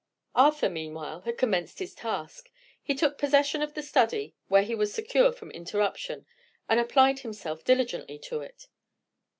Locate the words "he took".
2.81-3.19